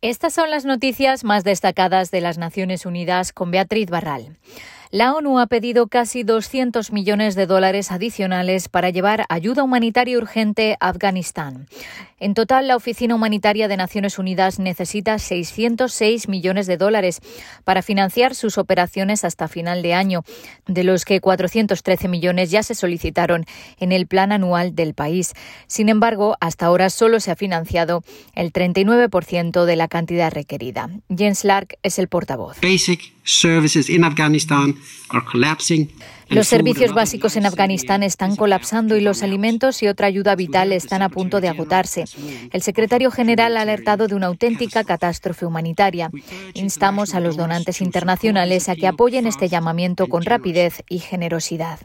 [0.00, 4.36] Estas son las noticias más destacadas de las Naciones Unidas con Beatriz Barral.
[4.92, 10.76] La ONU ha pedido casi 200 millones de dólares adicionales para llevar ayuda humanitaria urgente
[10.78, 11.66] a Afganistán.
[12.20, 17.20] En total, la Oficina Humanitaria de Naciones Unidas necesita 606 millones de dólares
[17.64, 20.24] para financiar sus operaciones hasta final de año,
[20.66, 23.44] de los que 413 millones ya se solicitaron
[23.78, 25.32] en el plan anual del país.
[25.68, 28.02] Sin embargo, hasta ahora solo se ha financiado
[28.34, 30.90] el 39% de la cantidad requerida.
[31.08, 32.58] Jens Lark es el portavoz.
[36.28, 41.02] Los servicios básicos en Afganistán están colapsando y los alimentos y otra ayuda vital están
[41.02, 42.04] a punto de agotarse.
[42.52, 46.10] El secretario general ha alertado de una auténtica catástrofe humanitaria.
[46.54, 51.78] Instamos a los donantes internacionales a que apoyen este llamamiento con rapidez y generosidad.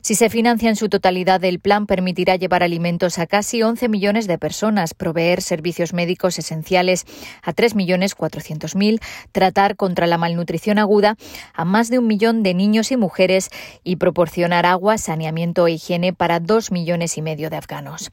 [0.00, 4.26] Si se financia en su totalidad, el plan permitirá llevar alimentos a casi 11 millones
[4.26, 7.04] de personas, proveer servicios médicos esenciales
[7.42, 9.00] a 3.400.000,
[9.32, 11.16] tratar contra la malnutrición aguda
[11.52, 13.50] a más de un millón de niños y mujeres
[13.84, 18.10] y proporcionar agua, saneamiento e higiene para dos millones y medio de afganos.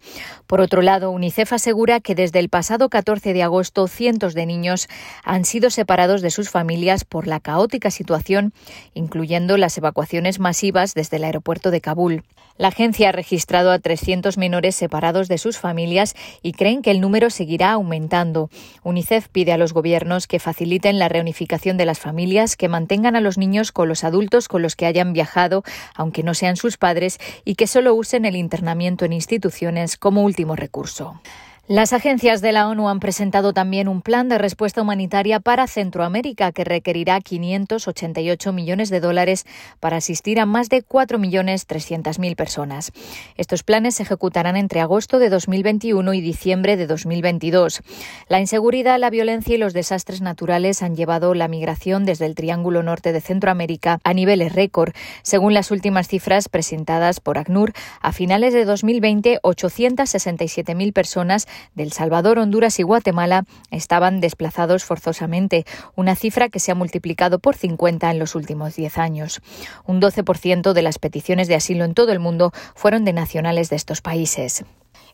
[0.47, 4.87] Por otro lado, UNICEF asegura que desde el pasado 14 de agosto cientos de niños
[5.23, 8.53] han sido separados de sus familias por la caótica situación,
[8.93, 12.23] incluyendo las evacuaciones masivas desde el aeropuerto de de Kabul.
[12.57, 17.01] La agencia ha registrado a 300 menores separados de sus familias y creen que el
[17.01, 18.49] número seguirá aumentando.
[18.83, 23.21] UNICEF pide a los gobiernos que faciliten la reunificación de las familias, que mantengan a
[23.21, 25.63] los niños con los adultos con los que hayan viajado,
[25.95, 30.55] aunque no sean sus padres, y que solo usen el internamiento en instituciones como último
[30.55, 31.19] recurso.
[31.67, 36.51] Las agencias de la ONU han presentado también un plan de respuesta humanitaria para Centroamérica
[36.51, 39.47] que requerirá 588 millones de dólares
[39.79, 42.91] para asistir a más de 4.300.000 personas.
[43.35, 47.81] Estos planes se ejecutarán entre agosto de 2021 y diciembre de 2022.
[48.29, 52.83] La inseguridad, la violencia y los desastres naturales han llevado la migración desde el Triángulo
[52.83, 54.93] Norte de Centroamérica a niveles récord.
[55.23, 62.39] Según las últimas cifras presentadas por ACNUR, a finales de 2020, 867.000 personas del Salvador,
[62.39, 68.19] Honduras y Guatemala estaban desplazados forzosamente, una cifra que se ha multiplicado por 50 en
[68.19, 69.41] los últimos 10 años.
[69.85, 73.75] Un 12% de las peticiones de asilo en todo el mundo fueron de nacionales de
[73.75, 74.65] estos países.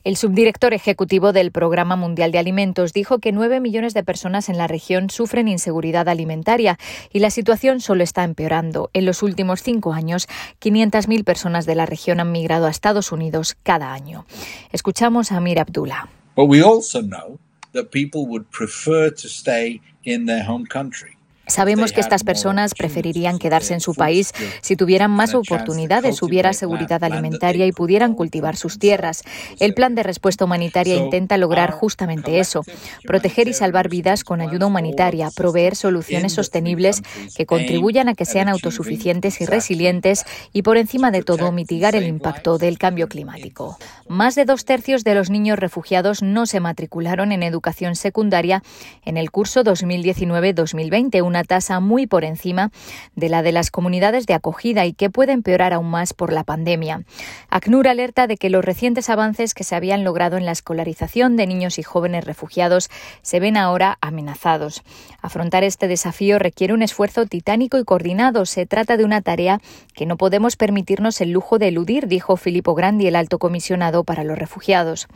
[0.04, 4.58] El subdirector ejecutivo del Programa Mundial de Alimentos dijo que nueve millones de personas en
[4.58, 6.80] la región sufren inseguridad alimentaria
[7.14, 8.90] y la situación solo está empeorando.
[8.94, 10.28] En los últimos cinco años,
[10.60, 14.26] 500.000 personas de la región han migrado a Estados Unidos cada año.
[14.72, 16.10] Escuchamos a Amir Abdullah.
[16.36, 17.40] But we also know
[17.74, 21.18] that people would prefer to stay in their home country.
[21.52, 24.32] Sabemos que estas personas preferirían quedarse en su país
[24.62, 29.24] si tuvieran más oportunidades, hubiera seguridad alimentaria y pudieran cultivar sus tierras.
[29.60, 32.64] El plan de respuesta humanitaria intenta lograr justamente eso,
[33.04, 37.02] proteger y salvar vidas con ayuda humanitaria, proveer soluciones sostenibles
[37.36, 40.24] que contribuyan a que sean autosuficientes y resilientes
[40.54, 43.78] y, por encima de todo, mitigar el impacto del cambio climático.
[44.08, 48.64] Más de dos tercios de los niños refugiados no se matricularon en educación secundaria
[49.04, 52.72] en el curso 2019-2020, una tasa muy por encima
[53.16, 56.44] de la de las comunidades de acogida y que puede empeorar aún más por la
[56.44, 57.04] pandemia.
[57.50, 61.48] ACNUR alerta de que los recientes avances que se habían logrado en la escolarización de
[61.48, 62.90] niños y jóvenes refugiados
[63.22, 64.84] se ven ahora amenazados.
[65.22, 68.46] Afrontar este desafío requiere un esfuerzo titánico y coordinado.
[68.46, 69.60] Se trata de una tarea
[69.94, 74.24] que no podemos permitirnos el lujo de eludir, dijo Filippo Grandi, el alto comisionado para
[74.24, 75.08] los refugiados.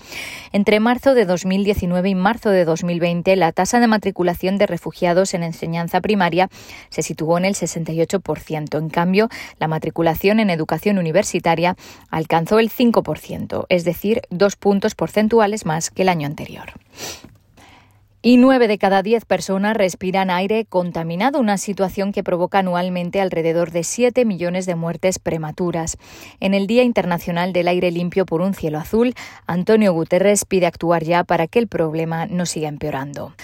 [0.52, 5.44] Entre marzo de 2019 y marzo de 2020, la tasa de matriculación de refugiados en
[5.44, 6.50] enseñanza primaria
[6.90, 8.78] se situó en el 68%.
[8.78, 9.28] En cambio,
[9.58, 11.76] la matriculación en educación universitaria
[12.12, 16.74] alcanzó el 5%, es decir, dos puntos porcentuales más que el año anterior.
[18.28, 23.70] Y nueve de cada diez personas respiran aire contaminado, una situación que provoca anualmente alrededor
[23.70, 26.00] de siete millones de muertes prematuras.
[26.40, 29.14] En el Día Internacional del Aire Limpio por un Cielo Azul,
[29.46, 33.36] Antonio Guterres pide actuar ya para que el problema no siga empeorando.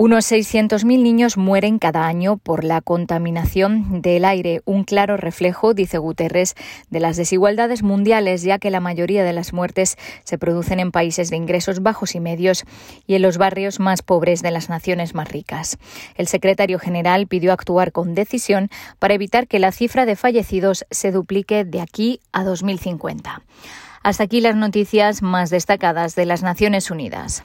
[0.00, 5.98] Unos 600.000 niños mueren cada año por la contaminación del aire, un claro reflejo, dice
[5.98, 6.54] Guterres,
[6.88, 11.30] de las desigualdades mundiales, ya que la mayoría de las muertes se producen en países
[11.30, 12.64] de ingresos bajos y medios
[13.08, 15.78] y en los barrios más pobres de las naciones más ricas.
[16.14, 18.70] El secretario general pidió actuar con decisión
[19.00, 23.42] para evitar que la cifra de fallecidos se duplique de aquí a 2050.
[24.04, 27.42] Hasta aquí las noticias más destacadas de las Naciones Unidas.